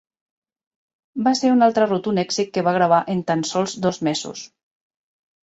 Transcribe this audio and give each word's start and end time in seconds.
Va 1.27 1.33
ser 1.39 1.51
un 1.55 1.65
altre 1.65 1.85
rotund 1.89 2.21
èxit 2.23 2.49
que 2.57 2.65
va 2.69 2.73
gravar 2.79 3.03
en 3.15 3.23
tan 3.29 3.45
sols 3.53 3.77
dos 3.87 4.03
mesos. 4.11 4.43